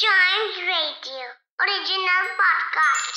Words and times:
Chimes 0.00 0.56
Radio, 0.66 1.24
original 1.60 2.26
podcast. 2.40 3.16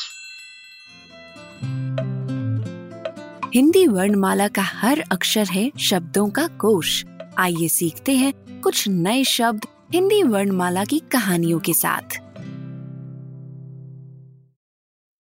Hindi 3.56 3.88
वर्णमाला 3.88 4.48
का 4.48 4.62
हर 4.62 5.03
अक्षर 5.12 5.48
है 5.48 5.72
शब्दों 5.80 6.30
का 6.30 6.48
कोश। 6.48 7.06
आइए 7.38 7.67
सीखते 7.67 8.12
हैं 8.12 8.62
कुछ 8.62 8.88
नए 8.88 9.23
शब्द 9.23 9.66
हिंदी 9.94 10.23
वर्णमाला 10.23 10.86
की 10.86 11.00
कहानियों 11.00 11.59
के 11.59 11.73
साथ। 11.73 12.17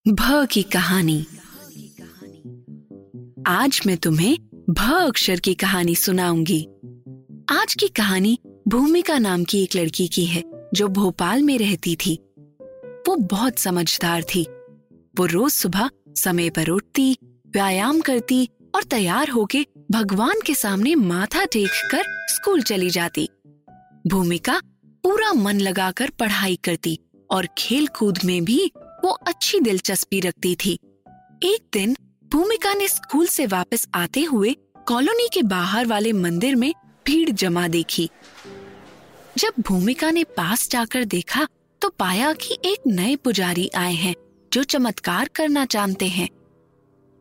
भ 0.07 0.47
की 0.51 0.63
कहानी। 0.63 1.25
आज 3.47 3.81
मैं 3.85 3.97
तुम्हें 3.97 4.37
भ 4.69 4.93
अक्षर 4.93 5.39
की 5.39 5.53
कहानी 5.53 5.95
सुनाऊँगी। 5.95 6.67
आज 7.49 7.73
की 7.79 7.87
कहानी 7.87 8.39
भूमिका 8.67 9.17
नाम 9.17 9.43
की 9.43 9.63
एक 9.63 9.75
लड़की 9.75 10.07
की 10.07 10.25
है। 10.25 10.52
जो 10.73 10.87
भोपाल 10.87 11.41
में 11.43 11.57
रहती 11.57 11.95
थी, 11.95 12.19
वो 13.07 13.15
बहुत 13.15 13.59
समझदार 13.59 14.23
थी। 14.23 14.43
वो 15.15 15.25
रोज 15.25 15.51
सुबह 15.51 15.89
समय 16.15 16.49
पर 16.49 16.69
उठती, 16.69 17.17
व्यायाम 17.47 17.99
करती 18.01 18.47
और 18.75 18.83
तैयार 18.83 19.29
होके 19.29 19.65
भगवान 19.91 20.41
के 20.45 20.55
सामने 20.55 20.95
माथा 20.95 21.45
टेक 21.45 21.69
कर 21.91 22.03
स्कूल 22.29 22.61
चली 22.61 22.89
जाती। 22.89 23.29
भूमिका 24.07 24.59
पूरा 25.03 25.31
मन 25.33 25.59
लगाकर 25.59 26.09
पढ़ाई 26.09 26.55
करती 26.55 26.97
और 27.31 27.47
खेल 27.57 27.87
कूद 27.87 28.19
में 28.25 28.43
भी 28.45 28.71
वो 28.77 29.09
अच्छी 29.27 29.59
दिलचस्पी 29.59 30.19
रखती 30.19 30.55
थी। 30.55 30.77
एक 31.43 31.69
दिन 31.73 31.95
भूमिका 32.31 32.73
ने 32.73 32.87
स्कूल 32.87 33.27
से 33.27 33.45
वापस 33.45 33.87
आते 33.95 34.23
हुए 34.23 34.55
कॉलोनी 34.87 35.27
के 35.33 35.43
बाहर 35.43 35.85
वाले 35.85 36.13
मंदिर 36.13 36.55
में 36.55 36.73
भीड़ 37.05 37.29
जमा 37.29 37.67
देखी। 37.67 38.09
जब 39.37 39.53
भूमिका 39.59 40.09
ने 40.11 40.23
पास 40.37 40.69
जाकर 40.69 41.05
देखा 41.05 41.47
तो 41.81 41.89
पाया 41.89 42.33
कि 42.33 42.57
एक 42.65 42.87
नए 42.87 43.15
पुजारी 43.15 43.69
आए 43.75 43.93
हैं, 43.93 44.13
जो 44.51 44.63
चमत्कार 44.63 45.29
करना 45.35 45.65
जानते 45.65 46.07
हैं। 46.07 46.27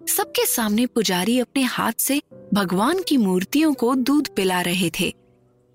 सबके 0.00 0.44
सामने 0.46 0.86
पुजारी 0.86 1.38
अपने 1.38 1.62
हाथ 1.62 1.92
से 1.98 2.20
भगवान 2.54 3.02
की 3.02 3.16
मूर्तियों 3.16 3.72
को 3.74 3.94
दूध 3.94 4.28
पिला 4.36 4.60
रहे 4.60 4.90
थे। 5.00 5.12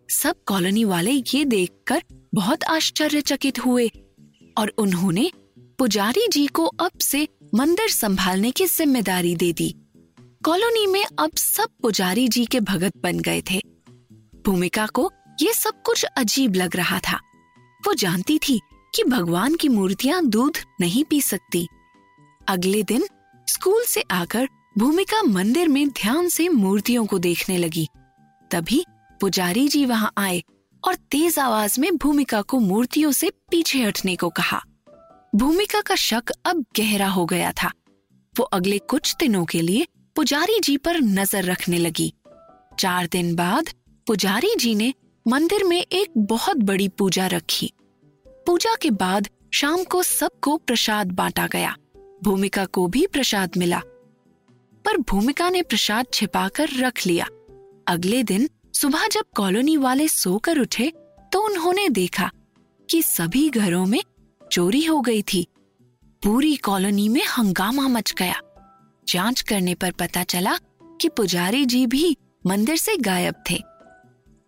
सब 0.10 0.36
कॉलोनी 0.48 0.84
वाले 0.86 1.12
ये 1.12 1.44
देखकर 1.46 2.04
बहुत 2.36 2.64
आश्चर्यचकित 2.64 3.60
हुए 3.60 3.90
और 4.58 4.74
उन्होंने 4.78 5.32
पुजारी 5.80 6.28
जी 6.28 6.46
को 6.48 6.66
अब 6.66 7.00
से 7.02 7.28
मंदिर 7.56 7.90
संभालने 7.90 8.52
की 8.52 8.66
ज़िम्मेदारी 8.66 9.36
दे 9.36 9.52
दी। 9.54 9.74
कॉलोनी 10.46 10.86
में 10.88 11.04
अब 11.20 11.36
सब 11.36 11.70
पुजारी 11.82 12.28
जी 12.28 12.46
के 12.46 12.60
भगत 12.62 12.98
बन 12.98 13.20
गए 13.20 13.42
थे। 13.52 13.62
भूमिका 14.46 14.86
को 14.88 15.12
ये 15.42 15.54
सब 15.54 15.82
कुछ 15.82 16.04
अजीब 16.04 16.56
लग 16.56 16.76
रहा 16.76 17.00
था। 17.00 17.20
वो 17.84 17.94
जानती 17.94 18.38
थी 18.40 18.60
कि 18.96 19.04
भगवान 19.04 19.56
की 19.56 19.70
मूर्तियाँ 19.70 20.26
दूध 20.26 20.58
नहीं 20.82 21.04
पी 21.04 21.22
सकती। 21.22 21.68
अगले 22.48 22.84
दिन 22.84 23.08
स्कूल 23.48 23.84
से 23.86 24.02
आकर 24.12 24.48
भूमिका 24.78 25.22
मंदिर 25.24 25.68
में 25.68 25.88
ध्यान 25.90 26.30
से 26.30 26.48
मूर्तियों 26.50 27.06
को 27.06 27.20
देखने 27.20 27.58
लगी। 27.58 27.88
तभी 28.52 28.84
पुजारी 29.22 29.68
जी 29.68 29.86
वहाँ 29.86 30.12
आए 30.18 30.44
और 30.84 30.96
तेज 31.12 31.40
आवाज़ 31.40 31.80
में 31.82 31.96
भूमिका 31.98 32.42
को 32.42 32.60
मूर्तियों 32.60 33.12
से 33.12 33.30
पीछे 33.52 33.84
हटने 33.84 34.16
को 34.16 34.30
कहा। 34.30 34.62
भूमिका 35.36 35.82
का 35.82 35.96
शक 35.96 36.32
अब 36.46 36.66
गहरा 36.78 37.08
हो 37.08 37.26
गया 37.26 37.52
था। 37.52 37.72
वो 38.36 38.44
अगले 38.44 38.78
कुछ 38.80 39.16
दिनों 39.20 39.46
के 39.46 39.62
लिए 39.62 39.88
पुजारी 40.16 40.60
जी 40.60 40.78
पर 40.78 41.00
नज़र 41.00 41.44
रखने 41.44 41.78
लगी। 41.78 42.14
चार 42.80 43.08
दिन 43.08 43.36
बाद 43.36 43.70
पुजारी 44.08 44.56
जी 44.56 44.74
ने 44.76 44.94
मंदिर 45.28 45.64
में 45.64 45.86
एक 45.92 46.12
बहुत 46.18 46.58
बड़ी 46.58 46.88
पूजा 46.88 47.28
रखी। 47.28 47.74
पूजा 48.28 48.76
के 48.82 48.92
बाद 48.92 49.28
शाम 49.54 49.84
को 49.84 50.04
सबको 50.04 50.58
प्रसाद 50.58 51.12
बांटा 51.12 51.48
गया। 51.48 51.76
भूमिका 52.24 52.66
को 52.66 52.88
भी 52.88 53.08
प्रसाद 53.08 53.52
मिला। 53.58 53.82
पर 54.86 54.98
भूमिका 54.98 55.50
ने 55.50 55.62
प्रसाद 55.62 56.06
छिपाकर 56.14 56.70
रख 56.70 57.08
लिया। 57.08 57.26
अगले 57.88 58.24
दिन 58.24 58.50
सुबह 58.74 59.08
जब 59.08 59.24
कॉलोनी 59.36 59.78
वाले 59.78 60.08
सोकर 60.08 60.60
उठे 60.60 60.94
तो 61.34 61.46
उन्होंने 61.46 61.90
देखा 61.90 62.32
कि 62.90 63.02
सभी 63.02 63.50
घरों 63.50 63.86
में 63.86 64.04
चोरी 64.52 64.86
हो 64.86 65.02
गई 65.02 65.22
थी। 65.22 65.48
पूरी 66.24 66.56
कॉलोनी 66.56 67.10
में 67.10 67.26
हंगामा 67.26 67.88
मच 67.88 68.14
गया। 68.18 68.42
जाँच 69.08 69.42
करने 69.42 69.76
पर 69.76 69.92
पता 69.92 70.24
चला 70.24 70.58
कि 71.02 71.10
पुजारी 71.10 71.66
जी 71.66 71.88
भी 71.88 72.18
मंदिर 72.46 72.78
से 72.78 72.98
गायब 72.98 73.36
थे। 73.52 73.77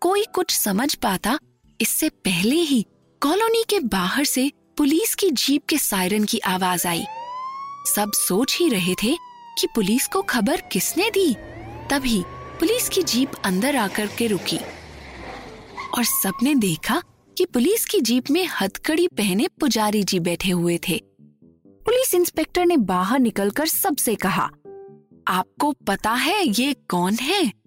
कोई 0.00 0.24
कुछ 0.34 0.50
समझ 0.50 0.94
पाता, 0.94 1.38
इससे 1.80 2.08
पहले 2.08 2.56
ही 2.56 2.86
कॉलोनी 3.20 3.64
के 3.68 3.80
बाहर 3.80 4.24
से 4.24 4.52
पुलिस 4.76 5.14
की 5.14 5.30
जीप 5.30 5.66
के 5.68 5.78
सायरन 5.78 6.24
की 6.24 6.38
आवाज़ 6.38 6.88
आई। 6.88 7.04
सब 7.94 8.12
सोच 8.12 8.56
ही 8.58 8.68
रहे 8.68 8.94
थे 8.94 9.16
कि 9.60 9.66
पुलिस 9.66 10.06
को 10.06 10.22
खबर 10.22 10.60
किसने 10.60 11.10
दी। 11.10 11.34
तभी 11.90 12.22
पुलिस 12.60 12.88
की 12.88 13.02
जीप 13.02 13.32
अंदर 13.44 13.76
आकर 13.76 14.06
के 14.06 14.26
रुकी। 14.26 14.58
और 15.98 16.04
सबने 16.04 16.54
देखा 16.54 17.02
कि 17.38 17.44
पुलिस 17.44 17.84
की 17.84 18.00
जीप 18.00 18.30
में 18.30 18.48
हथकड़ी 18.60 19.08
पहने 19.08 19.48
पुजारी 19.60 20.02
जी 20.02 20.20
बैठे 20.20 20.50
हुए 20.50 20.78
थे। 20.88 21.02
पुलिस 21.66 22.14
इंस्पेक्टर 22.14 22.66
ने 22.66 22.76
बाहर 22.76 23.18
निकलकर 23.18 23.66
सबसे 23.66 24.14
कहा, 24.14 24.50
आपको 25.28 25.72
पता 25.72 26.12
है 26.12 26.44
ये 26.46 26.72
कौन 26.72 27.14
है? 27.14 27.59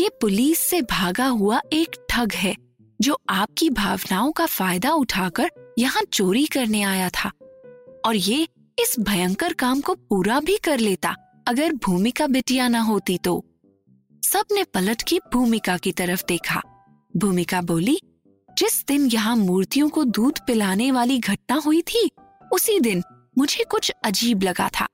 ये 0.00 0.08
पुलिस 0.08 0.58
से 0.58 0.82
भागा 0.82 1.26
हुआ 1.26 1.60
एक 1.72 2.06
ठग 2.10 2.32
है, 2.32 2.56
जो 3.00 3.18
आपकी 3.28 3.70
भावनाओं 3.70 4.32
का 4.32 4.46
फ़ायदा 4.46 4.92
उठाकर 4.92 5.50
यहाँ 5.78 6.02
चोरी 6.12 6.46
करने 6.46 6.82
आया 6.82 7.08
था। 7.08 7.30
और 8.06 8.16
ये 8.16 8.48
इस 8.78 8.96
भयंकर 9.00 9.52
काम 9.52 9.80
को 9.80 9.94
पूरा 9.94 10.40
भी 10.40 10.56
कर 10.56 10.78
लेता, 10.78 11.14
अगर 11.46 11.72
भूमिका 11.72 12.26
बिटिया 12.26 12.68
न 12.68 12.74
होती 12.74 13.18
तो। 13.18 13.44
सबने 14.32 14.64
पलट 14.64 15.02
की 15.02 15.20
भूमिका 15.32 15.76
की 15.76 15.92
तरफ़ 15.92 16.22
देखा। 16.28 16.62
भूमिका 17.16 17.60
बोली, 17.60 17.98
जिस 18.58 18.84
दिन 18.88 19.06
यहाँ 19.06 19.36
मूर्तियों 19.36 19.88
को 19.88 20.04
दूध 20.04 20.38
पिलाने 20.46 20.90
वाली 20.90 21.18
घटना 21.18 21.56
हुई 21.56 21.82
थी, 21.82 22.10
उसी 22.52 22.80
दिन 22.80 23.02
मुझे 23.38 23.64
कुछ 23.64 23.92
अजीब 24.04 24.42
लगा 24.42 24.68
था। 24.68 24.86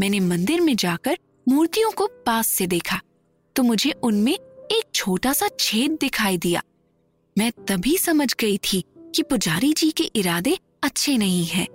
मैंने 0.00 0.20
मंदिर 0.20 0.60
में 0.60 0.76
जाकर 0.76 1.18
मूर्तियों 1.48 1.90
को 1.90 2.06
पास 2.06 2.46
से 2.46 2.66
देखा। 2.66 3.00
तो 3.56 3.62
मुझे 3.62 3.90
उनमें 3.90 4.32
एक 4.32 4.82
छोटा 4.94 5.32
सा 5.32 5.48
छेद 5.60 5.90
दिखाई 5.90 6.38
दिया। 6.38 6.62
मैं 7.38 7.52
तभी 7.68 7.98
समझ 7.98 8.34
गई 8.34 8.58
थी 8.58 8.84
कि 9.14 9.22
पुजारी 9.22 9.72
जी 9.72 9.90
के 9.90 10.04
इरादे 10.04 10.58
अच्छे 10.82 11.16
नहीं 11.16 11.44
हैं। 11.44 11.66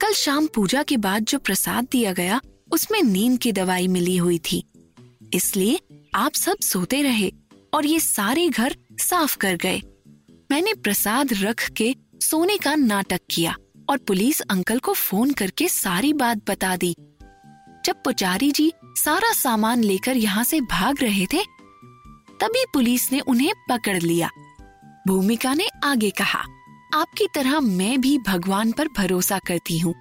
कल 0.00 0.12
शाम 0.12 0.46
पूजा 0.46 0.82
के 0.82 0.96
बाद 0.96 1.24
जो 1.24 1.38
प्रसाद 1.38 1.88
दिया 1.92 2.12
गया, 2.12 2.40
उसमें 2.72 3.02
नींद 3.02 3.38
की 3.38 3.52
दवाई 3.52 3.88
मिली 3.88 4.16
हुई 4.16 4.38
थी। 4.38 4.64
इसलिए 5.34 5.80
आप 6.14 6.34
सब 6.34 6.56
सोते 6.58 7.02
रहे 7.02 7.32
और 7.74 7.86
ये 7.86 8.00
सारे 8.00 8.48
घर 8.48 8.76
साफ़ 8.92 9.36
कर 9.36 9.56
गए। 9.56 9.82
मैंने 10.50 10.74
प्रसाद 10.74 11.28
रख 11.32 11.70
के 11.70 11.94
सोने 12.20 12.56
का 12.58 12.74
नाटक 12.74 13.20
किया 13.30 13.56
और 13.88 13.98
पुलिस 13.98 14.40
अंकल 14.40 14.78
को 14.78 14.92
फ़ोन 14.92 15.32
करके 15.32 15.68
सारी 15.68 16.12
बात 16.12 16.50
बता 16.50 16.76
दी। 16.76 16.94
जब 17.84 18.02
पुजारी 18.04 18.50
जी 18.50 18.72
सारा 18.98 19.32
सामान 19.32 19.82
लेकर 19.84 20.16
यहाँ 20.16 20.44
से 20.44 20.60
भाग 20.60 21.02
रहे 21.02 21.26
थे, 21.26 21.42
तभी 22.40 22.64
पुलिस 22.72 23.10
ने 23.12 23.20
उन्हें 23.20 23.52
पकड़ 23.70 23.98
लिया 23.98 24.30
भूमिका 25.08 25.52
ने 25.54 25.68
आगे 25.84 26.10
कहा, 26.10 26.38
आपकी 26.94 27.26
तरह 27.34 27.60
मैं 27.60 28.00
भी 28.00 28.16
भगवान 28.18 28.72
पर 28.72 28.88
भरोसा 28.88 29.38
करती 29.38 29.78
हूँ, 29.78 29.94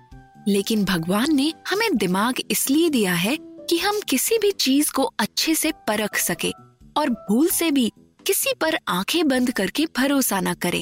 लेकिन 0.48 0.84
भगवान 0.86 1.36
ने 1.36 1.54
हमें 1.70 1.96
दिमाग 1.98 2.36
इसलिए 2.52 2.90
दिया 2.90 3.14
है 3.14 3.38
कि 3.70 3.78
हम 3.78 4.00
किसी 4.10 4.38
भी 4.38 4.52
चीज़ 4.52 4.92
को 4.92 5.04
अच्छे 5.20 5.56
से 5.56 5.72
परख 5.88 6.18
सके 6.18 6.52
और 6.98 7.10
भूल 7.10 7.48
से 7.50 7.72
भी 7.72 7.92
किसी 8.26 8.54
पर 8.62 8.78
आँखें 8.88 9.28
बंद 9.28 9.52
करके 9.52 9.86
भरोसा 9.98 10.40
न 10.40 10.54
करें। 10.54 10.82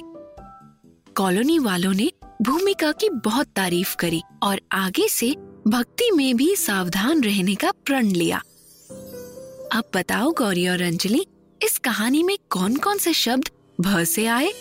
कॉलोनी 1.17 1.57
वालों 1.59 1.93
ने 1.93 2.11
भूमिका 2.41 2.91
की 2.91 3.09
बहुत 3.09 3.47
तारीफ़ 3.47 3.95
करी 3.95 4.21
और 4.43 4.61
आगे 4.71 5.07
से 5.07 5.35
भक्ति 5.67 6.11
में 6.11 6.35
भी 6.35 6.55
सावधान 6.55 7.23
रहने 7.23 7.55
का 7.55 7.71
प्रण 7.71 8.05
लिया। 8.05 8.37
अब 9.73 9.83
बताओ 9.95 10.31
गौरी 10.31 10.67
और 10.67 10.81
अंजलि, 10.81 11.25
इस 11.63 11.77
कहानी 11.77 12.23
में 12.23 12.37
कौन 12.49 12.75
कौन 12.75 12.97
से 12.97 13.13
शब्द 13.13 13.49
भ 13.81 14.03
से 14.03 14.25
आए? 14.25 14.51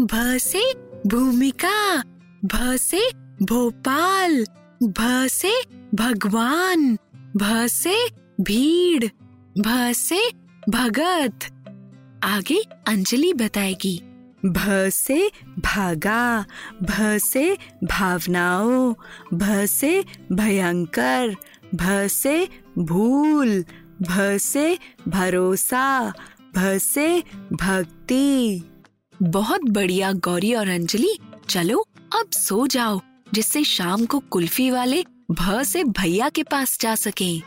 भ 0.00 0.36
से 0.38 0.74
भूमिका 1.06 2.02
भ 2.44 2.76
से 2.76 3.10
भोपाल 3.42 4.44
भ 4.82 5.26
से 5.26 5.52
भगवान 5.94 6.98
भ 7.36 7.66
से 7.66 8.08
भीड़ 8.40 9.04
भ 9.58 9.92
से 9.92 10.30
भगत। 10.68 11.38
आगे 12.24 12.62
अंजलि 12.88 13.32
बताएगी। 13.32 14.02
भ 14.46 14.88
से 14.88 15.30
भागा 15.58 16.44
भ 16.82 17.18
से 17.18 17.58
भावनाओं 17.84 18.94
भ 19.34 19.64
से 19.66 20.04
भयंकर 20.32 21.34
भ 21.74 22.06
से 22.06 22.48
भूल 22.78 23.64
भ 24.02 24.38
से 24.38 24.78
भरोसा 25.08 26.12
भ 26.56 26.78
से 26.78 27.22
भक्ति 27.52 28.62
बहुत 29.22 29.60
बढ़िया 29.64 30.12
गौरी 30.12 30.54
और 30.54 30.68
अंजलि, 30.68 31.18
चलो 31.48 31.78
अब 32.14 32.30
सो 32.32 32.66
जाओ, 32.66 33.00
जिससे 33.34 33.64
शाम 33.64 34.06
को 34.06 34.18
कुल्फी 34.18 34.70
वाले 34.70 35.04
भ 35.30 35.62
से 35.62 35.84
भैया 35.84 36.28
के 36.28 36.42
पास 36.42 36.78
जा 36.80 36.94
सकें। 36.94 37.42